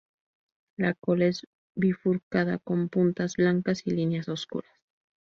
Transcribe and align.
La 0.77 0.95
cola 0.95 1.27
es 1.27 1.45
bifurcada 1.75 2.57
con 2.57 2.89
puntas 2.89 3.35
blancas 3.35 3.85
y 3.85 3.91
líneas 3.91 4.29
oscuras. 4.29 4.71